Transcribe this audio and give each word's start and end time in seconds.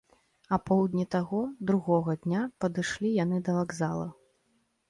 Апоўдні 0.55 1.05
таго, 1.15 1.41
другога, 1.71 2.17
дня 2.23 2.41
падышлі 2.65 3.15
яны 3.23 3.37
да 3.51 3.59
вакзала. 3.59 4.07